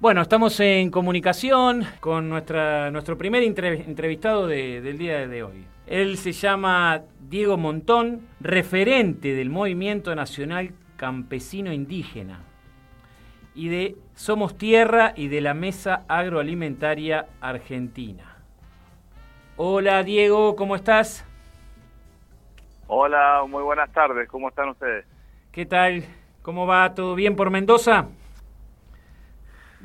Bueno, 0.00 0.22
estamos 0.22 0.60
en 0.60 0.92
comunicación 0.92 1.82
con 1.98 2.28
nuestra, 2.28 2.88
nuestro 2.92 3.18
primer 3.18 3.42
entrevistado 3.42 4.46
del 4.46 4.96
día 4.96 5.26
de 5.26 5.42
hoy. 5.42 5.66
Él 5.88 6.16
se 6.18 6.30
llama 6.30 7.02
Diego 7.18 7.56
Montón, 7.56 8.28
referente 8.38 9.34
del 9.34 9.50
Movimiento 9.50 10.14
Nacional 10.14 10.70
Campesino 10.96 11.72
Indígena 11.72 12.44
y 13.56 13.70
de 13.70 13.96
Somos 14.14 14.56
Tierra 14.56 15.14
y 15.16 15.26
de 15.26 15.40
la 15.40 15.52
Mesa 15.54 16.04
Agroalimentaria 16.06 17.26
Argentina. 17.40 18.36
Hola 19.56 20.04
Diego, 20.04 20.54
¿cómo 20.54 20.76
estás? 20.76 21.26
Hola, 22.86 23.42
muy 23.48 23.64
buenas 23.64 23.92
tardes, 23.92 24.28
¿cómo 24.28 24.48
están 24.50 24.68
ustedes? 24.68 25.06
¿Qué 25.50 25.66
tal? 25.66 26.04
¿Cómo 26.42 26.68
va? 26.68 26.94
¿Todo 26.94 27.16
bien 27.16 27.34
por 27.34 27.50
Mendoza? 27.50 28.06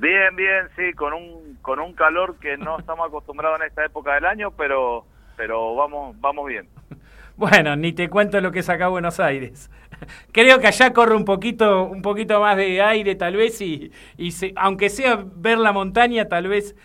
Bien, 0.03 0.35
bien, 0.35 0.67
sí, 0.75 0.91
con 0.95 1.13
un 1.13 1.57
con 1.61 1.79
un 1.79 1.93
calor 1.93 2.37
que 2.37 2.57
no 2.57 2.77
estamos 2.79 3.07
acostumbrados 3.07 3.61
en 3.61 3.67
esta 3.67 3.85
época 3.85 4.15
del 4.15 4.25
año, 4.25 4.51
pero 4.51 5.05
pero 5.37 5.75
vamos 5.75 6.19
vamos 6.19 6.45
bien. 6.47 6.67
Bueno, 7.35 7.75
ni 7.75 7.93
te 7.93 8.11
cuento 8.11 8.39
lo 8.41 8.51
que 8.51 8.59
es 8.59 8.69
acá 8.69 8.89
Buenos 8.89 9.19
Aires. 9.19 9.71
Creo 10.31 10.59
que 10.59 10.67
allá 10.67 10.93
corre 10.93 11.15
un 11.15 11.25
poquito 11.25 11.85
un 11.85 12.03
poquito 12.03 12.39
más 12.39 12.55
de 12.57 12.79
aire 12.79 13.15
tal 13.15 13.35
vez 13.37 13.59
y, 13.59 13.91
y 14.17 14.31
aunque 14.55 14.89
sea 14.89 15.25
ver 15.35 15.57
la 15.57 15.71
montaña 15.71 16.29
tal 16.29 16.47
vez 16.47 16.75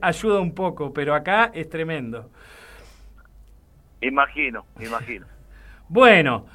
ayuda 0.00 0.40
un 0.40 0.54
poco, 0.54 0.94
pero 0.94 1.14
acá 1.14 1.50
es 1.52 1.68
tremendo. 1.68 2.30
Imagino, 4.00 4.64
imagino. 4.80 5.26
Bueno, 5.90 6.46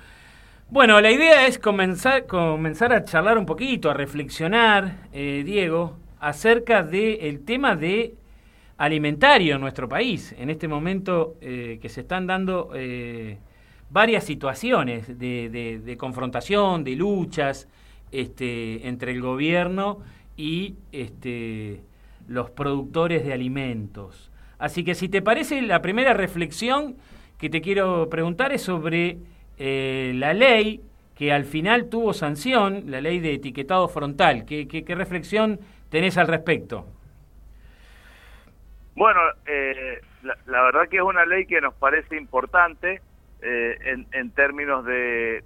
bueno, 0.69 0.99
la 0.99 1.11
idea 1.11 1.45
es 1.45 1.59
comenzar, 1.59 2.25
comenzar 2.25 2.91
a 2.91 3.03
charlar 3.03 3.37
un 3.37 3.45
poquito, 3.45 3.91
a 3.91 3.93
reflexionar, 3.93 5.09
eh, 5.13 5.43
Diego, 5.45 5.99
acerca 6.23 6.83
del 6.83 7.43
tema 7.43 7.75
de 7.75 8.15
alimentario 8.77 9.55
en 9.55 9.61
nuestro 9.61 9.89
país. 9.89 10.33
En 10.39 10.49
este 10.49 10.69
momento 10.69 11.35
eh, 11.41 11.79
que 11.81 11.89
se 11.89 12.01
están 12.01 12.27
dando 12.27 12.71
eh, 12.73 13.39
varias 13.89 14.23
situaciones 14.23 15.19
de, 15.19 15.95
confrontación, 15.99 16.85
de 16.85 16.95
luchas 16.95 17.67
este, 18.11 18.87
entre 18.87 19.11
el 19.11 19.21
gobierno 19.21 19.99
y 20.37 20.75
este, 20.93 21.81
los 22.29 22.49
productores 22.51 23.25
de 23.25 23.33
alimentos. 23.33 24.31
Así 24.59 24.85
que 24.85 24.95
si 24.95 25.09
te 25.09 25.21
parece, 25.21 25.61
la 25.61 25.81
primera 25.81 26.13
reflexión 26.13 26.95
que 27.37 27.49
te 27.49 27.59
quiero 27.59 28.09
preguntar 28.09 28.53
es 28.53 28.61
sobre 28.61 29.17
eh, 29.57 30.13
la 30.15 30.33
ley 30.33 30.79
que 31.15 31.31
al 31.31 31.45
final 31.45 31.89
tuvo 31.89 32.13
sanción, 32.13 32.85
la 32.87 33.01
ley 33.01 33.19
de 33.19 33.33
etiquetado 33.33 33.87
frontal. 33.87 34.45
¿Qué, 34.45 34.67
qué, 34.67 34.95
reflexión 34.95 35.59
tenés 35.93 36.17
al 36.17 36.27
respecto? 36.27 36.87
Bueno, 38.95 39.19
eh, 39.45 40.01
la, 40.23 40.61
verdad 40.63 40.89
que 40.89 40.97
es 40.97 41.03
una 41.03 41.23
ley 41.23 41.45
que 41.45 41.61
nos 41.61 41.75
parece 41.75 42.17
importante 42.17 42.99
eh, 43.43 43.77
en, 43.85 44.07
en, 44.11 44.31
términos 44.31 44.83
de, 44.85 45.43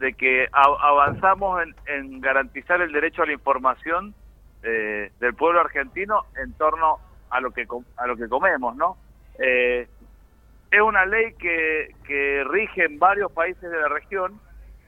de 0.00 0.12
que 0.14 0.48
avanzamos 0.52 1.62
en, 1.62 1.76
en, 1.86 2.20
garantizar 2.20 2.80
el 2.80 2.90
derecho 2.90 3.22
a 3.22 3.26
la 3.26 3.34
información 3.34 4.14
del 4.62 5.34
pueblo 5.34 5.60
argentino 5.60 6.22
en 6.42 6.54
torno 6.54 6.98
a 7.28 7.38
lo 7.42 7.50
que 7.50 7.66
a 7.98 8.06
lo 8.06 8.16
que 8.16 8.30
comemos, 8.30 8.74
¿no? 8.76 8.96
es 9.38 10.80
una 10.80 11.04
ley 11.04 11.34
que, 11.34 11.94
que 12.06 12.44
rige 12.44 12.84
en 12.84 12.98
varios 12.98 13.30
países 13.30 13.70
de 13.70 13.78
la 13.78 13.88
región 13.88 14.40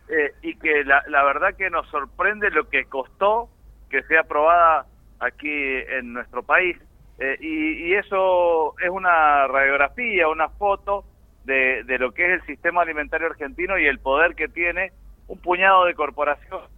eh, 0.08 0.32
y 0.40 0.56
que 0.56 0.84
la, 0.84 1.02
verdad 1.24 1.54
que 1.56 1.68
nos 1.68 1.86
sorprende 1.88 2.50
lo 2.50 2.68
que 2.68 2.84
costó 2.84 3.48
que 3.90 4.02
sea 4.04 4.20
aprobada 4.20 4.86
aquí 5.20 5.50
en 5.50 6.12
nuestro 6.12 6.42
país. 6.42 6.76
Eh, 7.18 7.36
y, 7.40 7.88
y, 7.88 7.94
eso 7.94 8.78
es 8.78 8.90
una 8.90 9.46
radiografía, 9.46 10.28
una 10.28 10.50
foto 10.50 11.04
de, 11.44 11.82
de 11.84 11.98
lo 11.98 12.12
que 12.12 12.26
es 12.26 12.40
el 12.40 12.46
sistema 12.46 12.82
alimentario 12.82 13.28
argentino 13.28 13.78
y 13.78 13.86
el 13.86 14.00
poder 14.00 14.34
que 14.34 14.48
tiene 14.48 14.92
un 15.26 15.40
puñado 15.40 15.86
de 15.86 15.94
corporaciones 15.94 16.68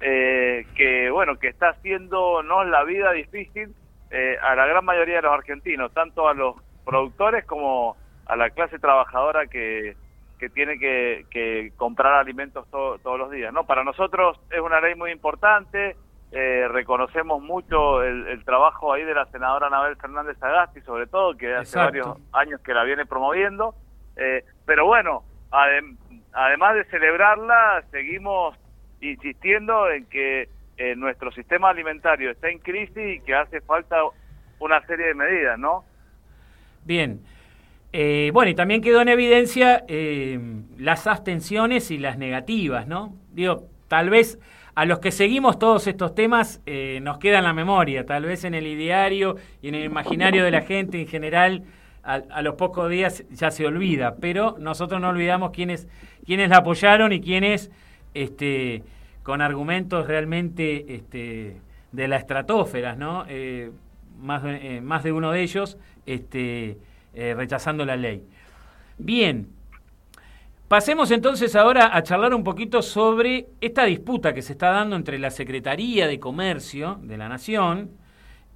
eh, 0.00 0.66
que, 0.76 1.10
bueno, 1.10 1.36
que 1.38 1.48
está 1.48 1.70
haciéndonos 1.70 2.66
la 2.68 2.84
vida 2.84 3.12
difícil 3.12 3.74
a 4.42 4.54
la 4.54 4.66
gran 4.66 4.84
mayoría 4.84 5.16
de 5.16 5.22
los 5.22 5.32
argentinos, 5.32 5.90
tanto 5.94 6.28
a 6.28 6.34
los 6.34 6.56
productores 6.84 7.46
como 7.46 7.96
a 8.26 8.36
la 8.36 8.50
clase 8.50 8.78
trabajadora 8.78 9.46
que, 9.46 9.96
que 10.42 10.50
tiene 10.50 10.76
que, 10.76 11.72
comprar 11.76 12.14
alimentos 12.14 12.66
todos 12.68 13.16
los 13.16 13.30
días. 13.30 13.52
no 13.52 13.64
Para 13.64 13.84
nosotros 13.84 14.40
es 14.50 14.58
una 14.58 14.80
ley 14.80 14.96
muy 14.96 15.12
importante, 15.12 15.94
eh, 16.32 16.66
reconocemos 16.68 17.42
mucho 17.42 18.02
el, 18.02 18.42
trabajo 18.44 18.92
ahí 18.92 19.04
de 19.04 19.14
la 19.14 19.26
senadora 19.26 19.66
Anabel 19.66 19.96
Fernández 19.96 20.42
Agasti, 20.42 20.80
sobre 20.80 21.06
todo, 21.06 21.36
que 21.36 21.54
hace 21.54 21.78
varios 21.78 22.16
años 22.32 22.60
que 22.62 22.72
la 22.72 22.84
viene 22.84 23.04
promoviendo. 23.06 23.74
Eh, 24.16 24.44
pero 24.64 24.86
bueno, 24.86 25.24
además 25.50 26.74
de 26.74 26.84
celebrarla, 26.84 27.84
seguimos 27.90 28.56
insistiendo 29.00 29.90
en 29.90 30.06
que 30.06 30.48
eh, 30.78 30.96
nuestro 30.96 31.30
sistema 31.32 31.70
alimentario 31.70 32.30
está 32.30 32.48
en 32.48 32.58
crisis 32.58 33.16
y 33.16 33.20
que 33.20 33.34
hace 33.34 33.60
falta 33.60 33.96
una 34.58 34.84
serie 34.86 35.08
de 35.08 35.14
medidas, 35.14 35.58
¿no? 35.58 35.84
Bien. 36.84 37.20
Eh, 37.92 38.30
bueno, 38.32 38.50
y 38.50 38.54
también 38.54 38.80
quedó 38.80 39.02
en 39.02 39.08
evidencia 39.08 39.84
eh, 39.86 40.40
las 40.78 41.06
abstenciones 41.06 41.90
y 41.90 41.98
las 41.98 42.16
negativas, 42.16 42.86
¿no? 42.86 43.14
Digo, 43.32 43.68
tal 43.88 44.08
vez 44.08 44.38
a 44.74 44.84
los 44.84 44.98
que 45.00 45.10
seguimos 45.10 45.58
todos 45.58 45.86
estos 45.86 46.14
temas 46.14 46.60
eh, 46.66 47.00
nos 47.02 47.18
queda 47.18 47.38
en 47.38 47.44
la 47.44 47.52
memoria, 47.52 48.06
tal 48.06 48.24
vez 48.24 48.44
en 48.44 48.54
el 48.54 48.66
ideario 48.66 49.36
y 49.60 49.68
en 49.68 49.74
el 49.74 49.84
imaginario 49.84 50.44
de 50.44 50.50
la 50.50 50.62
gente 50.62 51.00
en 51.00 51.06
general, 51.06 51.64
a, 52.02 52.42
los 52.42 52.56
pocos 52.56 52.90
días 52.90 53.24
ya 53.30 53.52
se 53.52 53.64
olvida, 53.64 54.16
pero 54.16 54.56
nosotros 54.58 55.00
no 55.00 55.10
olvidamos 55.10 55.52
quiénes 55.52 55.86
la 56.26 56.56
apoyaron 56.56 57.12
y 57.12 57.20
quiénes, 57.20 57.70
este, 58.12 58.82
con 59.22 59.40
argumentos 59.40 60.08
realmente 60.08 60.96
este, 60.96 61.58
de 61.92 62.08
la 62.08 62.16
estratosfera, 62.16 62.96
¿no? 62.96 63.24
más, 64.18 64.42
más 64.82 65.04
de 65.04 65.12
uno 65.12 65.30
de 65.30 65.42
ellos, 65.42 65.78
este, 66.06 66.78
eh, 67.14 67.34
rechazando 67.36 67.84
la 67.84 67.96
ley. 67.96 68.24
Bien, 68.96 69.48
pasemos 70.72 71.10
entonces 71.10 71.54
ahora 71.54 71.94
a 71.94 72.02
charlar 72.02 72.32
un 72.32 72.44
poquito 72.44 72.80
sobre 72.80 73.46
esta 73.60 73.84
disputa 73.84 74.32
que 74.32 74.40
se 74.40 74.52
está 74.52 74.70
dando 74.70 74.96
entre 74.96 75.18
la 75.18 75.30
Secretaría 75.30 76.06
de 76.06 76.18
Comercio 76.18 76.98
de 77.02 77.18
la 77.18 77.28
Nación 77.28 77.90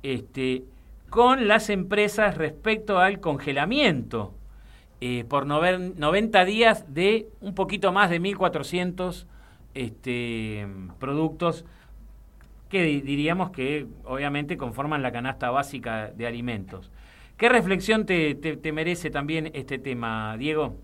este, 0.02 0.64
con 1.10 1.46
las 1.46 1.68
empresas 1.68 2.38
respecto 2.38 3.00
al 3.00 3.20
congelamiento 3.20 4.32
eh, 5.02 5.26
por 5.28 5.44
90 5.44 6.44
días 6.46 6.86
de 6.88 7.28
un 7.42 7.54
poquito 7.54 7.92
más 7.92 8.08
de 8.08 8.18
1.400 8.18 9.26
este, 9.74 10.66
productos 10.98 11.66
que 12.70 12.82
diríamos 12.82 13.50
que 13.50 13.88
obviamente 14.04 14.56
conforman 14.56 15.02
la 15.02 15.12
canasta 15.12 15.50
básica 15.50 16.12
de 16.16 16.26
alimentos. 16.26 16.90
¿Qué 17.36 17.50
reflexión 17.50 18.06
te, 18.06 18.34
te, 18.34 18.72
merece 18.72 19.10
también 19.10 19.50
este 19.52 19.78
tema, 19.78 20.34
Diego? 20.38 20.78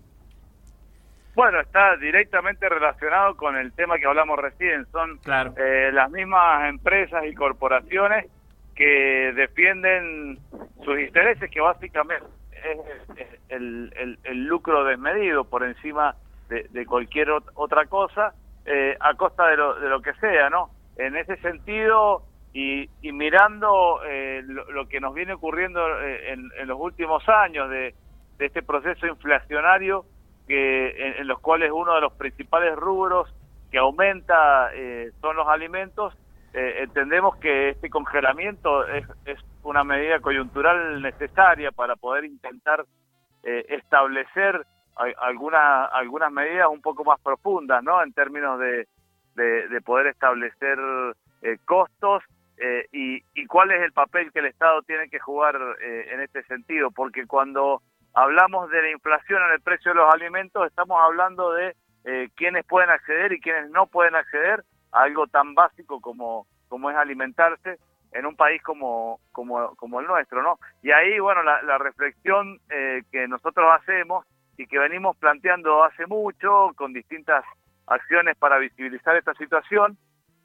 Bueno, 1.35 1.59
está 1.59 1.97
directamente 1.97 2.69
relacionado 2.69 3.35
con 3.35 3.57
el 3.57 3.73
tema 3.73 3.97
que 3.97 4.05
hablamos 4.05 4.37
recién. 4.39 4.85
Son 4.91 5.19
eh, 5.57 5.89
las 5.91 6.11
mismas 6.11 6.69
empresas 6.69 7.25
y 7.25 7.33
corporaciones 7.33 8.27
que 8.75 9.33
defienden 9.35 10.37
sus 10.83 10.99
intereses, 10.99 11.49
que 11.49 11.61
básicamente 11.61 12.25
es 13.17 13.27
el, 13.49 14.17
el, 14.23 14.45
lucro 14.45 14.83
desmedido 14.83 15.43
por 15.43 15.63
encima 15.63 16.15
de, 16.49 16.85
cualquier 16.85 17.29
otra 17.55 17.85
cosa, 17.87 18.33
eh, 18.65 18.95
a 18.99 19.15
costa 19.15 19.47
de 19.47 19.57
lo, 19.57 19.79
de 19.79 19.89
lo 19.89 20.01
que 20.01 20.13
sea, 20.15 20.49
¿no? 20.49 20.69
En 20.97 21.15
ese 21.15 21.35
sentido, 21.37 22.23
y, 22.53 22.89
mirando 23.01 24.01
eh, 24.05 24.43
lo, 24.45 24.87
que 24.87 24.99
nos 24.99 25.13
viene 25.13 25.33
ocurriendo 25.33 25.81
eh, 26.01 26.33
en, 26.33 26.67
los 26.67 26.79
últimos 26.79 27.27
años 27.27 27.69
de, 27.69 27.95
este 28.39 28.61
proceso 28.61 29.07
inflacionario, 29.07 30.05
que 30.47 31.17
en, 31.19 31.27
los 31.27 31.39
cuales 31.39 31.71
uno 31.73 31.95
de 31.95 32.01
los 32.01 32.13
principales 32.13 32.75
rubros 32.75 33.33
que 33.71 33.77
aumenta 33.77 34.69
eh, 34.73 35.11
son 35.21 35.35
los 35.35 35.47
alimentos, 35.47 36.13
entendemos 36.55 37.35
que 37.37 37.69
este 37.69 37.89
congelamiento 37.89 38.85
es, 38.87 39.07
es, 39.25 39.39
una 39.63 39.83
medida 39.83 40.19
coyuntural 40.19 41.01
necesaria 41.01 41.71
para 41.71 41.95
poder 41.95 42.25
intentar 42.25 42.85
establecer 43.41 44.63
algunas 45.19 45.89
algunas 45.93 46.31
medidas 46.31 46.67
un 46.69 46.81
poco 46.81 47.03
más 47.03 47.19
profundas, 47.21 47.81
¿no? 47.83 48.03
En 48.03 48.13
términos 48.13 48.59
de, 48.59 48.87
de, 49.33 49.81
poder 49.81 50.07
establecer 50.07 50.77
costos 51.65 52.21
eh, 52.57 52.87
y, 52.91 53.45
cuál 53.47 53.71
es 53.71 53.81
el 53.81 53.91
papel 53.91 54.31
que 54.31 54.39
el 54.39 54.45
Estado 54.45 54.81
tiene 54.83 55.09
que 55.09 55.19
jugar 55.19 55.59
eh, 55.81 56.07
en 56.11 56.21
este 56.21 56.43
sentido, 56.43 56.91
porque 56.91 57.25
cuando 57.25 57.81
hablamos 58.13 58.69
de 58.69 58.81
la 58.81 58.91
inflación 58.91 59.41
en 59.43 59.53
el 59.53 59.61
precio 59.61 59.91
de 59.91 59.97
los 59.97 60.13
alimentos, 60.13 60.65
estamos 60.67 60.99
hablando 61.01 61.53
de 61.53 61.75
eh, 62.05 62.29
quiénes 62.35 62.65
pueden 62.65 62.89
acceder 62.89 63.31
y 63.33 63.41
quiénes 63.41 63.69
no 63.71 63.87
pueden 63.87 64.15
acceder 64.15 64.63
a 64.91 65.03
algo 65.03 65.27
tan 65.27 65.55
básico 65.55 65.99
como, 66.01 66.47
como 66.67 66.89
es 66.89 66.97
alimentarse, 66.97 67.79
en 68.11 68.25
un 68.25 68.35
país 68.35 68.61
como, 68.61 69.19
como, 69.31 69.75
como 69.75 69.99
el 69.99 70.07
nuestro, 70.07 70.43
¿no? 70.43 70.59
Y 70.83 70.91
ahí, 70.91 71.19
bueno, 71.19 71.41
la, 71.43 71.61
la 71.63 71.77
reflexión 71.79 72.59
eh, 72.69 73.01
que 73.11 73.27
nosotros 73.27 73.65
hacemos 73.79 74.25
y 74.57 74.67
que 74.67 74.77
venimos 74.77 75.17
planteando 75.17 75.83
hace 75.83 76.05
mucho 76.05 76.71
con 76.75 76.93
distintas 76.93 77.43
acciones 77.87 78.37
para 78.37 78.59
visibilizar 78.59 79.15
esta 79.15 79.33
situación, 79.33 79.97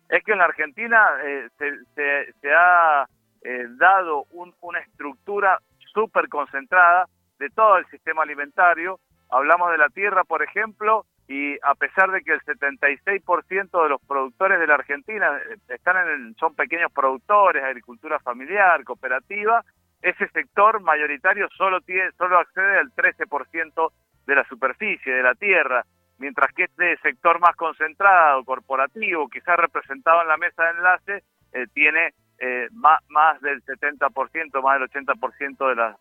es 0.09 0.25
que 0.25 0.33
en 0.33 0.39
la 0.39 0.45
Argentina 0.45 1.07
eh, 1.23 1.49
se, 1.59 2.33
se, 2.41 2.55
ha 2.55 3.07
eh, 3.43 3.67
dado 3.77 4.25
una 4.31 4.81
estructura 4.81 5.59
súper 5.93 6.29
concentrada 6.29 7.07
de 7.39 7.51
todo 7.51 7.79
el 7.79 7.87
sistema 7.87 8.23
alimentario. 8.23 9.01
Hablamos 9.31 9.71
de 9.71 9.79
la 9.79 9.89
tierra, 9.89 10.25
por 10.25 10.43
ejemplo, 10.43 11.05
y 11.29 11.57
a 11.63 11.75
pesar 11.75 12.11
de 12.11 12.23
que 12.23 12.33
el 12.33 12.41
76% 12.41 13.83
de 13.83 13.89
los 13.89 14.01
productores 14.07 14.59
de 14.59 14.67
la 14.67 14.75
Argentina 14.75 15.37
eh, 15.37 15.57
están 15.69 16.09
en 16.09 16.35
son 16.37 16.55
pequeños 16.55 16.91
productores, 16.93 17.63
agricultura 17.63 18.19
familiar, 18.21 18.83
cooperativa, 18.85 19.63
ese 20.01 20.29
sector 20.29 20.81
mayoritario 20.81 21.49
solo 21.57 21.81
tiene 21.81 22.11
solo 22.13 22.39
accede 22.39 22.79
al 22.79 22.91
13% 22.93 23.93
de 24.27 24.35
la 24.35 24.45
superficie 24.45 25.13
de 25.13 25.23
la 25.23 25.35
tierra, 25.35 25.85
mientras 26.19 26.53
que 26.55 26.65
este 26.65 26.97
sector 26.99 27.41
más 27.41 27.57
concentrado, 27.57 28.45
corporativo, 28.45 29.29
quizás 29.29 29.57
representado 29.57 30.23
en 30.23 30.29
la 30.29 30.37
mesa 30.37 30.65
de 30.65 30.71
enlace, 30.71 31.23
eh, 31.53 31.67
tiene 31.75 32.15
eh, 32.39 32.69
más, 32.73 33.01
más 33.09 33.41
del 33.41 33.63
70%, 33.65 34.63
más 34.63 34.81
del 34.81 34.89
80% 34.89 35.69
de 35.69 35.75
la, 35.75 35.99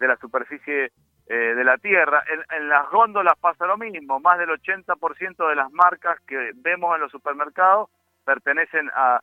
de 0.00 0.08
la 0.08 0.16
superficie 0.16 0.90
eh, 1.26 1.34
de 1.54 1.62
la 1.62 1.78
tierra. 1.78 2.24
En, 2.50 2.68
las 2.68 2.90
góndolas 2.90 3.38
pasa 3.38 3.66
lo 3.66 3.76
mismo, 3.76 4.18
más 4.18 4.38
del 4.38 4.48
80% 4.48 5.48
de 5.48 5.54
las 5.54 5.70
marcas 5.70 6.18
que 6.26 6.50
vemos 6.56 6.94
en 6.94 7.02
los 7.02 7.12
supermercados 7.12 7.88
pertenecen 8.24 8.90
a, 8.94 9.20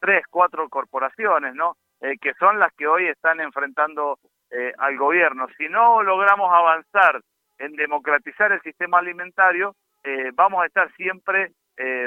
tres, 0.00 0.24
cuatro 0.30 0.68
corporaciones, 0.68 1.54
¿no? 1.54 1.76
Eh, 2.00 2.16
que 2.20 2.34
son 2.34 2.58
las 2.58 2.72
que 2.74 2.86
hoy 2.86 3.06
están 3.06 3.40
enfrentando 3.40 4.18
eh, 4.50 4.72
al 4.78 4.96
gobierno. 4.96 5.46
Si 5.56 5.68
no 5.68 6.02
logramos 6.02 6.52
avanzar 6.52 7.20
en 7.58 7.72
democratizar 7.74 8.52
el 8.52 8.60
sistema 8.62 8.98
alimentario, 8.98 9.74
vamos 10.34 10.62
a 10.62 10.66
estar 10.66 10.90
siempre 10.94 11.50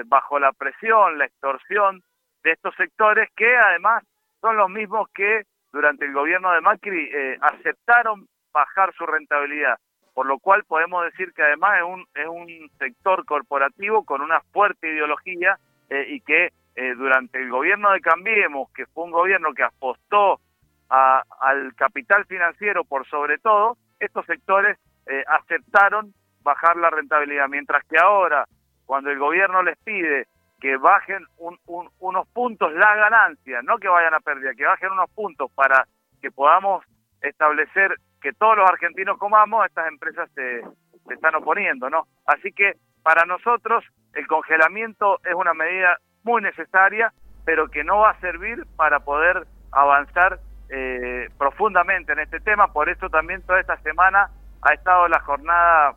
bajo 0.06 0.40
la 0.40 0.54
presión, 0.54 1.20
la 1.20 1.26
extorsión 1.26 2.02
de 2.44 2.52
estos 2.52 2.74
sectores 2.76 3.30
que 3.36 3.56
además 3.56 4.04
son 4.40 4.58
los 4.58 4.70
mismos 4.70 5.08
que 5.14 5.44
durante 5.72 6.06
el 6.06 6.14
gobierno 6.14 6.52
de 6.52 6.62
Macri 6.62 7.10
aceptaron 7.42 8.28
bajar 8.52 8.94
su 8.94 9.06
rentabilidad, 9.06 9.78
por 10.14 10.26
lo 10.26 10.40
cual 10.40 10.64
podemos 10.66 11.04
decir 11.06 11.34
que 11.34 11.44
además 11.44 11.78
es 11.78 11.84
un, 11.84 12.06
es 12.16 12.28
un 12.28 12.70
sector 12.78 13.26
corporativo 13.26 14.04
con 14.04 14.22
una 14.22 14.42
fuerte 14.52 14.88
ideología 14.88 15.58
eh, 15.90 16.06
y 16.10 16.22
que 16.22 16.52
eh, 16.76 16.96
durante 16.96 17.40
el 17.40 17.50
gobierno 17.50 17.92
de 17.92 18.02
Cambiemos, 18.02 18.72
que 18.72 18.86
fue 18.88 19.06
un 19.06 19.12
gobierno 19.12 19.54
que 19.54 19.64
apostó 19.64 20.40
al 20.90 21.74
capital 21.76 22.26
financiero 22.26 22.84
por 22.84 23.08
sobre 23.08 23.38
todo, 23.38 23.78
estos 23.98 24.26
sectores 24.26 24.78
eh, 25.06 25.24
aceptaron 25.26 26.14
bajar 26.44 26.76
la 26.76 26.90
rentabilidad, 26.90 27.48
mientras 27.48 27.82
que 27.86 27.98
ahora, 27.98 28.46
cuando 28.86 29.10
el 29.10 29.18
gobierno 29.18 29.64
les 29.64 29.78
pide 29.78 30.28
que 30.62 30.78
bajen 30.78 31.26
unos 32.00 32.28
puntos 32.30 32.72
la 32.74 32.96
ganancia, 32.96 33.62
no 33.64 33.80
que 33.80 33.90
vayan 33.90 34.14
a 34.14 34.20
pérdida, 34.20 34.54
que 34.56 34.66
bajen 34.66 34.92
unos 34.92 35.10
puntos 35.10 35.52
para 35.54 35.86
que 36.22 36.32
podamos 36.32 36.86
establecer 37.22 37.96
que 38.22 38.32
todos 38.34 38.58
los 38.58 38.70
argentinos 38.70 39.18
comamos, 39.18 39.66
estas 39.66 39.88
empresas 39.88 40.30
se, 40.36 40.62
están 41.10 41.36
oponiendo, 41.36 41.90
¿no? 41.90 42.06
Así 42.28 42.52
que 42.52 42.74
para 43.02 43.26
nosotros 43.26 43.84
el 44.14 44.28
congelamiento 44.28 45.20
es 45.26 45.34
una 45.34 45.56
medida 45.56 45.98
muy 46.24 46.42
necesaria, 46.44 47.12
pero 47.44 47.68
que 47.68 47.84
no 47.84 47.98
va 47.98 48.12
a 48.12 48.20
servir 48.20 48.64
para 48.76 49.00
poder 49.00 49.48
avanzar 49.72 50.40
eh, 50.70 51.30
profundamente 51.40 52.14
en 52.14 52.20
este 52.20 52.40
tema. 52.40 52.72
Por 52.72 52.90
eso 52.90 53.10
también 53.10 53.42
toda 53.42 53.60
esta 53.60 53.78
semana 53.82 54.30
ha 54.62 54.74
estado 54.74 55.08
la 55.08 55.20
jornada 55.22 55.96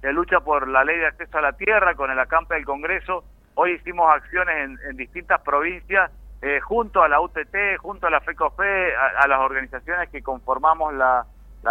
de 0.00 0.12
lucha 0.12 0.40
por 0.40 0.66
la 0.66 0.82
ley 0.82 0.98
de 0.98 1.06
acceso 1.06 1.38
a 1.38 1.42
la 1.42 1.52
tierra 1.52 1.94
con 1.94 2.10
el 2.10 2.18
acampe 2.18 2.54
del 2.54 2.64
Congreso. 2.64 3.24
Hoy 3.54 3.72
hicimos 3.72 4.10
acciones 4.10 4.78
en, 4.88 4.96
distintas 4.96 5.40
provincias 5.42 6.10
eh, 6.40 6.60
junto 6.60 7.02
a 7.02 7.08
la 7.08 7.20
UTT, 7.20 7.78
junto 7.78 8.06
a 8.06 8.10
la 8.10 8.20
FECOFE, 8.20 8.96
a 8.96 9.26
las 9.28 9.40
organizaciones 9.40 10.08
que 10.10 10.22
conformamos 10.22 10.94
la, 10.94 11.26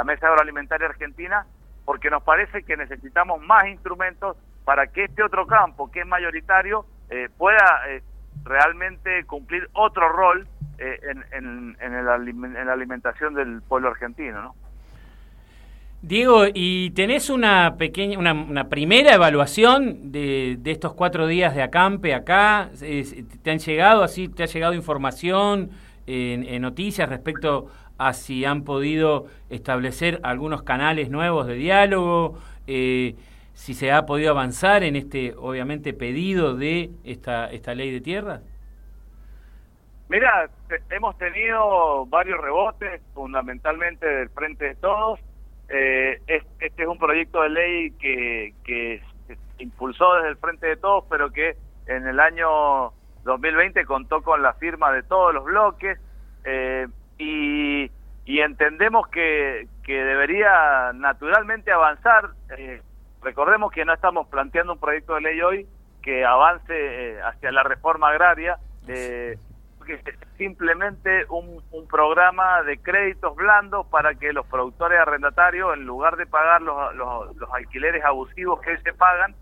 Mesa 0.05 0.27
Agroalimentaria 0.27 0.87
Argentina, 0.87 1.45
porque 1.85 2.09
nos 2.09 2.23
parece 2.23 2.63
que 2.63 2.77
necesitamos 2.77 3.41
más 3.41 3.65
instrumentos 3.67 4.37
para 4.63 4.87
que 4.87 5.05
este 5.05 5.23
otro 5.23 5.47
campo, 5.47 5.91
que 5.91 6.01
es 6.01 6.07
mayoritario, 6.07 6.85
eh, 7.09 7.29
pueda 7.37 7.81
eh, 7.89 8.01
realmente 8.43 9.25
cumplir 9.25 9.69
otro 9.73 10.07
rol 10.09 10.47
eh, 10.77 10.99
en, 11.31 11.75
en, 11.79 12.05
la 12.05 12.73
alimentación 12.73 13.33
del 13.33 13.61
pueblo 13.61 13.89
argentino, 13.89 14.41
¿no? 14.41 14.55
Diego, 16.01 16.45
¿y 16.51 16.89
tenés 16.91 17.29
una 17.29 17.75
pequeña, 17.77 18.17
una, 18.17 18.69
primera 18.69 19.13
evaluación 19.13 20.11
de, 20.11 20.57
de, 20.59 20.71
estos 20.71 20.95
cuatro 20.95 21.27
días 21.27 21.53
de 21.53 21.61
acampe 21.61 22.15
acá? 22.15 22.71
¿Te 22.79 23.51
han 23.51 23.59
llegado 23.59 24.01
así, 24.01 24.27
te 24.27 24.41
ha 24.41 24.47
llegado 24.47 24.73
información 24.73 25.69
en, 26.07 26.61
noticias 26.61 27.07
respecto 27.07 27.67
a 27.99 28.13
si 28.13 28.45
han 28.45 28.63
podido 28.63 29.27
establecer 29.51 30.19
algunos 30.23 30.63
canales 30.63 31.11
nuevos 31.11 31.45
de 31.45 31.53
diálogo, 31.53 32.39
eh, 32.65 33.15
si 33.53 33.75
se 33.75 33.91
ha 33.91 34.07
podido 34.07 34.31
avanzar 34.31 34.83
en 34.83 34.95
este, 34.95 35.35
obviamente, 35.37 35.93
pedido 35.93 36.55
de 36.55 36.89
esta, 37.03 37.51
esta 37.51 37.75
ley 37.75 37.91
de 37.91 38.01
tierra? 38.01 38.41
Mira, 40.09 40.49
hemos 40.89 41.15
tenido 41.19 42.07
varios 42.07 42.41
rebotes, 42.41 43.01
fundamentalmente 43.13 44.05
del 44.05 44.29
Frente 44.29 44.65
de 44.65 44.75
Todos. 44.75 45.19
Eh, 45.73 46.21
este 46.27 46.83
es 46.83 46.87
un 46.87 46.97
proyecto 46.97 47.41
de 47.41 47.49
ley 47.49 47.91
que, 47.91 48.53
que 48.63 49.01
se 49.27 49.37
impulsó 49.63 50.15
desde 50.15 50.29
el 50.29 50.37
Frente 50.37 50.67
de 50.67 50.77
Todos, 50.77 51.05
pero 51.09 51.31
que 51.31 51.55
en 51.87 52.07
el 52.07 52.19
año 52.19 52.91
2020 53.23 53.85
contó 53.85 54.21
con 54.21 54.41
la 54.41 54.53
firma 54.53 54.91
de 54.91 55.03
todos 55.03 55.33
los 55.33 55.45
bloques. 55.45 55.99
Eh, 56.43 56.87
y, 57.17 57.91
entendemos 58.25 59.07
que, 59.09 59.67
que, 59.83 60.03
debería 60.03 60.91
naturalmente 60.93 61.71
avanzar. 61.71 62.31
Eh, 62.57 62.81
recordemos 63.21 63.71
que 63.71 63.85
no 63.85 63.93
estamos 63.93 64.27
planteando 64.27 64.73
un 64.73 64.79
proyecto 64.79 65.15
de 65.15 65.21
ley 65.21 65.41
hoy 65.41 65.67
que 66.01 66.25
avance 66.25 66.73
eh, 66.73 67.21
hacia 67.21 67.51
la 67.51 67.63
reforma 67.63 68.09
agraria, 68.09 68.57
eh, 68.87 69.37
que 69.85 69.93
es 69.93 70.01
simplemente 70.37 71.25
un, 71.29 71.61
programa 71.91 72.63
de 72.63 72.77
créditos 72.77 73.35
blandos 73.35 73.85
para 73.87 74.15
que 74.15 74.33
los 74.33 74.47
productores 74.47 74.99
arrendatarios, 74.99 75.75
en 75.75 75.85
lugar 75.85 76.15
de 76.15 76.25
pagar 76.25 76.61
los, 76.61 76.95
los, 76.95 77.35
los 77.35 77.53
alquileres 77.53 78.03
abusivos 78.03 78.61
que 78.61 78.77
se 78.77 78.93
pagan, 78.93 79.35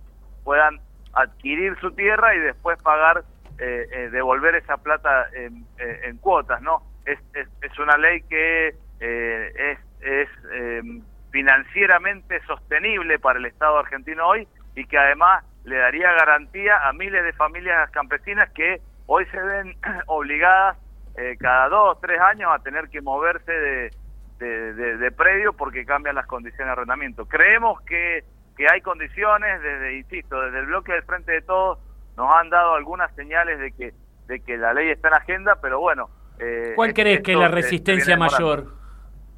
puedan 0.43 0.79
adquirir 1.13 1.79
su 1.79 1.91
tierra 1.91 2.35
y 2.35 2.39
después 2.39 2.81
pagar, 2.81 3.23
eh, 3.59 4.09
devolver 4.11 4.55
esa 4.55 4.77
plata 4.77 5.27
en, 5.33 5.65
en 5.77 6.17
cuotas, 6.17 6.61
¿no? 6.61 6.81
es, 7.09 7.47
es, 7.61 7.79
una 7.79 7.97
ley 7.97 8.21
que 8.23 8.75
eh, 8.99 9.53
es, 9.55 9.79
es 10.01 10.29
em, 10.53 11.01
financieramente 11.31 12.41
sostenible 12.45 13.19
para 13.19 13.39
el 13.39 13.45
Estado 13.45 13.79
argentino 13.79 14.27
hoy 14.27 14.47
y 14.75 14.85
que 14.85 14.97
además 14.97 15.43
le 15.63 15.77
daría 15.77 16.11
garantía 16.13 16.87
a 16.87 16.93
miles 16.93 17.23
de 17.23 17.33
familias 17.33 17.89
campesinas 17.91 18.49
que 18.51 18.81
hoy 19.07 19.25
se 19.27 19.39
ven 19.39 19.75
obligadas 20.07 20.77
eh, 21.17 21.35
cada 21.39 21.69
dos, 21.69 21.99
tres 22.01 22.19
años 22.19 22.49
a 22.53 22.59
tener 22.59 22.89
que 22.89 23.01
moverse 23.01 23.51
de, 23.51 23.91
de, 24.39 25.11
predio 25.11 25.53
porque 25.53 25.85
cambian 25.85 26.15
las 26.15 26.27
condiciones 26.27 26.67
de 26.67 26.71
arrendamiento. 26.71 27.25
Creemos 27.25 27.81
que, 27.81 28.23
que 28.55 28.67
hay 28.71 28.81
condiciones, 28.81 29.61
desde, 29.61 29.97
insisto, 29.97 30.39
desde 30.41 30.59
el 30.59 30.65
bloque 30.67 30.93
del 30.93 31.03
Frente 31.03 31.31
de 31.33 31.41
Todos 31.41 31.79
nos 32.15 32.33
han 32.33 32.49
dado 32.49 32.75
algunas 32.75 33.13
señales 33.15 33.59
de 33.59 33.71
que, 33.71 33.93
de 34.27 34.39
que 34.41 34.57
la 34.57 34.73
ley 34.73 34.89
está 34.89 35.09
en 35.09 35.13
agenda, 35.15 35.57
pero 35.61 35.79
bueno, 35.79 36.09
eh, 36.39 36.73
¿Cuál 36.75 36.93
crees 36.93 37.21
que 37.21 37.33
es 37.33 37.37
la 37.37 37.49
resistencia 37.49 38.17
mayor? 38.17 38.73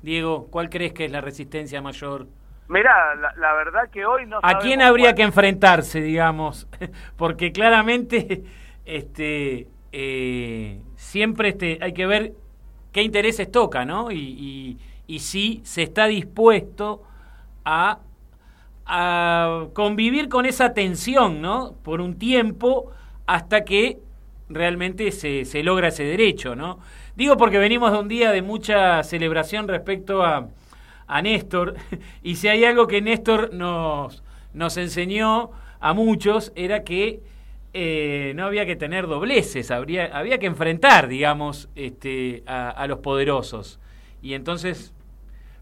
Diego, 0.02 0.48
¿cuál 0.50 0.70
crees 0.70 0.94
que 0.94 1.06
es 1.06 1.12
la 1.12 1.22
resistencia 1.22 1.82
mayor? 1.82 2.28
Mirá, 2.68 3.16
la, 3.36 3.54
verdad 3.54 3.90
que 3.92 4.06
hoy 4.06 4.26
no... 4.26 4.40
¿A 4.42 4.60
quién 4.60 4.82
habría 4.82 5.14
que 5.14 5.24
enfrentarse, 5.24 6.00
digamos? 6.02 6.68
Porque 7.18 7.52
claramente 7.52 8.44
este, 8.86 9.68
eh, 9.92 10.80
siempre 10.96 11.50
este, 11.50 11.78
hay 11.82 11.94
que 11.94 12.06
ver 12.06 12.34
qué 12.92 13.04
intereses 13.04 13.52
toca. 13.52 13.86
Y, 14.12 14.78
si 15.20 15.60
se 15.66 15.84
está 15.84 16.08
dispuesto 16.08 17.04
a, 17.66 18.00
convivir 19.74 20.28
con 20.30 20.46
esa 20.46 20.74
tensión. 20.74 21.42
Por 21.84 22.02
un 22.02 22.18
tiempo 22.18 22.92
hasta 23.26 23.64
que 23.64 24.00
realmente 24.50 25.12
se, 25.12 25.64
logra 25.64 25.90
ese 25.90 26.04
derecho. 26.04 26.56
Digo 27.16 27.38
porque 27.38 27.58
venimos 27.58 27.92
de 27.92 28.00
un 28.00 28.08
día 28.08 28.32
de 28.32 28.42
mucha 28.42 29.04
celebración 29.04 29.68
respecto 29.68 30.24
a, 30.24 30.48
Néstor, 31.22 31.76
y 32.24 32.36
si 32.36 32.48
hay 32.48 32.64
algo 32.64 32.88
que 32.88 33.02
Néstor 33.02 33.54
nos 33.54 34.78
enseñó 34.78 35.52
a 35.82 35.94
muchos, 35.94 36.54
era 36.56 36.84
que 36.84 37.22
eh, 37.74 38.34
no 38.36 38.46
había 38.46 38.66
que 38.66 38.76
tener 38.76 39.08
dobleces, 39.08 39.72
habría, 39.72 40.06
había 40.18 40.40
que 40.40 40.46
enfrentar, 40.46 41.08
digamos, 41.08 41.70
este, 41.76 42.44
a, 42.46 42.86
los 42.88 43.00
poderosos. 43.00 43.80
Y 44.22 44.34
entonces 44.34 44.94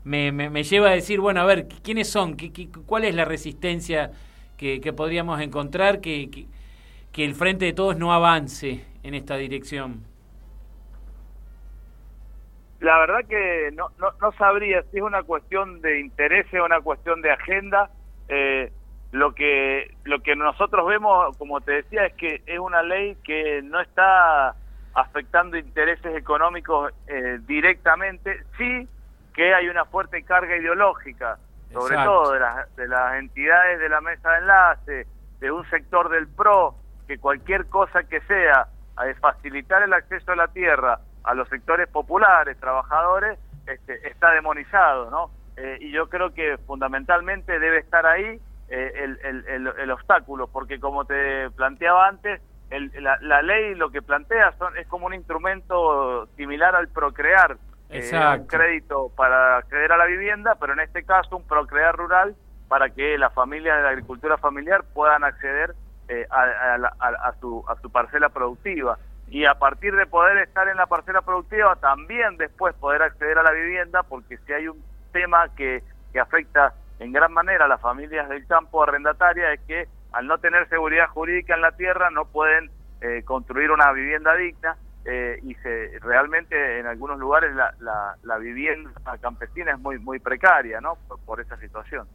me, 0.03 0.31
me, 0.31 0.63
lleva 0.63 0.89
a 0.89 0.93
decir, 0.93 1.19
bueno, 1.19 1.41
a 1.41 1.45
ver, 1.45 1.67
¿quiénes 1.83 2.09
son? 2.09 2.35
¿Qué, 2.35 2.69
cuál 2.87 3.05
es 3.05 3.13
la 3.13 3.25
resistencia 3.25 4.11
que, 4.57 4.81
podríamos 4.93 5.39
encontrar 5.39 6.01
que, 6.01 6.47
que, 7.11 7.25
el 7.25 7.35
Frente 7.35 7.65
de 7.65 7.73
Todos 7.73 7.97
no 7.97 8.11
avance 8.11 8.83
en 9.03 9.13
esta 9.13 9.37
dirección? 9.37 10.03
La 12.79 12.97
verdad 12.99 13.25
que 13.27 13.71
no, 13.73 13.89
no, 13.99 14.11
no 14.19 14.31
sabría 14.31 14.81
si 14.89 14.97
es 14.97 15.03
una 15.03 15.21
cuestión 15.21 15.81
de 15.81 15.99
interés 15.99 16.47
o 16.53 16.65
una 16.65 16.81
cuestión 16.81 17.21
de 17.21 17.31
agenda. 17.31 17.91
Eh, 18.29 18.71
lo 19.11 19.33
que 19.33 19.95
lo 20.03 20.19
que 20.21 20.35
nosotros 20.35 20.87
vemos, 20.87 21.35
como 21.37 21.61
te 21.61 21.73
decía, 21.73 22.05
es 22.05 22.13
que 22.13 22.41
es 22.45 22.59
una 22.59 22.83
ley 22.83 23.15
que 23.23 23.61
no 23.63 23.79
está 23.79 24.55
afectando 24.93 25.57
intereses 25.57 26.15
económicos 26.15 26.93
eh, 27.07 27.39
directamente, 27.47 28.43
sí 28.57 28.87
que 29.33 29.53
hay 29.53 29.69
una 29.69 29.85
fuerte 29.85 30.23
carga 30.23 30.57
ideológica, 30.57 31.37
sobre 31.71 31.95
todo 31.95 32.33
de 32.33 32.39
las, 32.39 32.75
de 32.75 32.87
las 32.87 33.15
entidades 33.19 33.79
de 33.79 33.89
la 33.89 34.01
mesa 34.01 34.31
de 34.31 34.37
enlace, 34.39 35.07
de 35.39 35.51
un 35.51 35.67
sector 35.69 36.09
del 36.09 36.27
PRO, 36.27 36.75
que 37.07 37.17
cualquier 37.17 37.67
cosa 37.67 38.03
que 38.03 38.21
sea 38.21 38.67
a 38.97 39.13
facilitar 39.21 39.83
el 39.83 39.93
acceso 39.93 40.33
a 40.33 40.35
la 40.35 40.47
tierra 40.49 40.99
a 41.23 41.33
los 41.33 41.47
sectores 41.49 41.87
populares, 41.87 42.59
trabajadores, 42.59 43.37
este, 43.67 44.07
está 44.07 44.31
demonizado, 44.31 45.09
¿no? 45.11 45.31
Eh, 45.57 45.77
y 45.81 45.91
yo 45.91 46.09
creo 46.09 46.33
que 46.33 46.57
fundamentalmente 46.65 47.59
debe 47.59 47.79
estar 47.79 48.05
ahí 48.05 48.39
eh, 48.69 49.15
el, 49.23 49.67
el, 49.67 49.91
obstáculo, 49.91 50.47
porque 50.47 50.79
como 50.79 51.05
te 51.05 51.49
planteaba 51.51 52.07
antes, 52.07 52.41
la, 52.69 53.41
ley 53.41 53.73
lo 53.73 53.89
que 53.89 54.01
plantea 54.01 54.53
son, 54.59 54.77
es 54.77 54.85
como 54.87 55.07
un 55.07 55.15
instrumento 55.15 56.27
similar 56.37 56.75
al 56.75 56.87
procrear, 56.87 57.57
eh, 57.89 58.11
un 58.13 58.45
crédito 58.45 59.11
para 59.15 59.57
acceder 59.57 59.91
a 59.91 59.97
la 59.97 60.05
vivienda, 60.05 60.55
pero 60.59 60.73
en 60.73 60.81
este 60.81 61.03
caso 61.03 61.37
un 61.37 61.47
procrear 61.47 61.95
rural 61.95 62.35
para 62.67 62.91
que 62.91 63.17
las 63.17 63.33
familias 63.33 63.77
de 63.77 63.83
la 63.83 63.89
agricultura 63.89 64.37
familiar 64.37 64.83
puedan 64.93 65.23
acceder 65.23 65.73
eh, 66.07 66.27
a, 66.29 66.75
a, 66.99 67.33
su, 67.39 67.63
a 67.67 67.75
su 67.81 67.91
parcela 67.91 68.29
productiva. 68.29 68.99
Y 69.31 69.45
a 69.45 69.55
partir 69.55 69.95
de 69.95 70.05
poder 70.05 70.37
estar 70.37 70.67
en 70.67 70.77
la 70.77 70.85
parcela 70.85 71.21
productiva, 71.21 71.75
también 71.77 72.37
después 72.37 72.75
poder 72.75 73.01
acceder 73.01 73.39
a 73.39 73.43
la 73.43 73.51
vivienda, 73.51 74.03
porque 74.03 74.37
si 74.45 74.53
hay 74.53 74.67
un 74.67 74.83
tema 75.11 75.49
que, 75.55 75.83
que 76.13 76.19
afecta 76.19 76.73
en 76.99 77.13
gran 77.13 77.31
manera 77.33 77.67
las 77.67 77.81
familias 77.81 78.29
del 78.29 78.45
campo 78.45 78.83
arrendataria 78.83 79.53
es 79.53 79.61
que 79.61 79.87
al 80.11 80.27
no 80.27 80.37
tener 80.37 80.67
seguridad 80.69 81.07
jurídica 81.07 81.55
en 81.55 81.61
la 81.61 81.71
tierra 81.71 82.09
no 82.11 82.25
pueden 82.25 82.69
eh, 83.01 83.23
construir 83.23 83.71
una 83.71 83.91
vivienda 83.93 84.35
digna 84.35 84.75
eh, 85.05 85.39
y 85.43 85.55
se 85.55 85.97
realmente 86.01 86.79
en 86.79 86.85
algunos 86.85 87.17
lugares 87.17 87.55
la, 87.55 87.73
la, 88.21 88.37
vivienda 88.37 88.91
campesina 89.21 89.71
es 89.71 89.79
muy 89.79 89.97
muy 89.97 90.19
precaria 90.19 90.81
no 90.81 90.97
por, 91.25 91.39
esa 91.39 91.57
situación. 91.57 92.05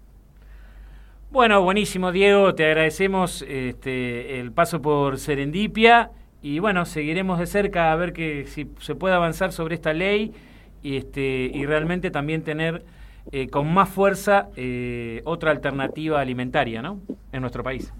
Bueno 1.30 1.62
buenísimo 1.62 2.12
Diego 2.12 2.54
te 2.54 2.66
agradecemos 2.66 3.42
este, 3.48 4.38
el 4.38 4.52
paso 4.52 4.82
por 4.82 5.18
Serendipia 5.18 6.10
y 6.42 6.58
bueno 6.58 6.84
seguiremos 6.84 7.38
de 7.38 7.46
cerca 7.46 7.90
a 7.90 7.96
ver 7.96 8.12
que 8.12 8.46
si 8.46 8.70
se 8.80 8.94
puede 8.94 9.14
avanzar 9.14 9.52
sobre 9.52 9.76
esta 9.76 9.94
ley 9.94 10.34
y 10.82 10.98
este 10.98 11.22
y 11.22 11.64
realmente 11.64 12.10
también 12.10 12.44
tener 12.44 12.84
eh, 13.32 13.48
con 13.48 13.72
más 13.72 13.88
fuerza 13.88 14.48
eh, 14.54 15.22
otra 15.24 15.50
alternativa 15.50 16.20
alimentaria 16.20 16.82
¿no? 16.82 17.00
en 17.32 17.40
nuestro 17.40 17.62
país. 17.62 17.92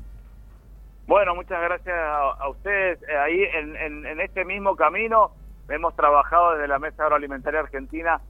Bueno, 1.07 1.35
muchas 1.35 1.61
gracias 1.63 1.97
a, 1.97 2.49
ustedes. 2.49 3.03
Eh, 3.03 3.17
ahí 3.17 3.43
en, 3.55 4.07
en, 4.07 4.21
este 4.21 4.45
mismo 4.45 4.77
camino 4.77 5.33
hemos 5.69 5.97
trabajado 5.97 6.53
desde 6.53 6.69
la 6.69 6.79
Mesa 6.79 7.05
Agroalimentaria 7.05 7.61
Argentina 7.61 8.21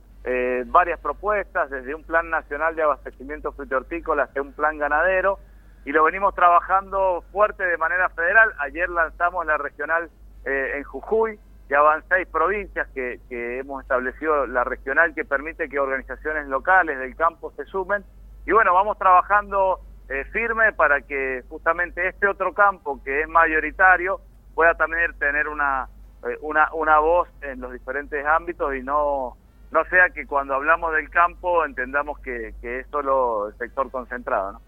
varias 0.66 0.98
propuestas, 1.00 1.68
desde 1.68 1.94
un 1.94 2.02
plan 2.02 2.30
nacional 2.30 2.74
de 2.74 2.82
abastecimiento 2.82 3.52
frutihortícola 3.52 4.22
hasta 4.22 4.40
un 4.40 4.54
plan 4.54 4.78
ganadero, 4.78 5.38
y 5.84 5.92
lo 5.92 6.02
venimos 6.02 6.34
trabajando 6.34 7.22
fuerte 7.30 7.62
de 7.62 7.76
manera 7.76 8.08
federal. 8.08 8.50
Ayer 8.60 8.88
lanzamos 8.88 9.44
la 9.44 9.58
regional 9.58 10.08
en 10.46 10.82
Jujuy, 10.82 11.38
ya 11.68 11.80
van 11.80 12.02
seis 12.08 12.26
provincias 12.28 12.86
que, 12.94 13.18
hemos 13.30 13.82
establecido 13.82 14.46
la 14.46 14.64
regional 14.64 15.14
que 15.14 15.24
permite 15.24 15.68
que 15.68 15.78
organizaciones 15.78 16.46
locales 16.48 16.98
del 16.98 17.16
campo 17.16 17.52
se 17.56 17.64
sumen. 17.64 18.04
Y 18.46 18.52
bueno, 18.52 18.74
vamos 18.74 18.98
trabajando 18.98 19.80
eh, 20.08 20.24
firme 20.32 20.72
para 20.72 21.00
que 21.00 21.42
justamente 21.48 22.06
este 22.08 22.26
otro 22.26 22.52
campo 22.52 23.02
que 23.02 23.22
es 23.22 23.28
mayoritario 23.28 24.20
pueda 24.54 24.74
también 24.74 25.12
tener 25.18 25.48
una, 25.48 25.88
eh, 26.28 26.36
una, 26.42 26.72
una 26.74 26.98
voz 26.98 27.28
en 27.40 27.60
los 27.60 27.72
diferentes 27.72 28.24
ámbitos 28.26 28.74
y 28.74 28.82
no, 28.82 29.36
no 29.70 29.84
sea 29.86 30.10
que 30.10 30.26
cuando 30.26 30.54
hablamos 30.54 30.92
del 30.92 31.08
campo 31.08 31.64
entendamos 31.64 32.18
que, 32.20 32.54
que 32.60 32.80
es 32.80 32.86
solo 32.88 33.48
el 33.48 33.56
sector 33.56 33.90
concentrado. 33.90 34.52
¿no? 34.52 34.60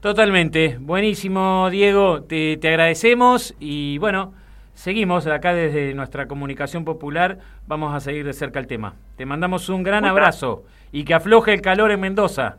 Totalmente. 0.00 0.78
Buenísimo, 0.80 1.68
Diego. 1.70 2.22
Te, 2.22 2.56
te 2.56 2.68
agradecemos 2.68 3.54
y 3.58 3.98
bueno. 3.98 4.32
Seguimos 4.78 5.26
acá 5.26 5.54
desde 5.54 5.92
nuestra 5.92 6.28
comunicación 6.28 6.84
popular, 6.84 7.38
vamos 7.66 7.92
a 7.92 7.98
seguir 7.98 8.24
de 8.24 8.32
cerca 8.32 8.60
el 8.60 8.68
tema. 8.68 8.94
Te 9.16 9.26
mandamos 9.26 9.68
un 9.70 9.82
gran 9.82 10.04
abrazo 10.04 10.62
y 10.92 11.04
que 11.04 11.14
afloje 11.14 11.52
el 11.52 11.62
calor 11.62 11.90
en 11.90 11.98
Mendoza. 11.98 12.58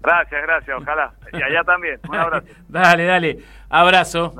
Gracias, 0.00 0.40
gracias, 0.40 0.76
ojalá. 0.80 1.12
Y 1.32 1.42
allá 1.42 1.64
también. 1.64 1.98
Un 2.08 2.14
abrazo. 2.20 2.46
dale, 2.68 3.04
dale. 3.04 3.38
Abrazo. 3.68 4.32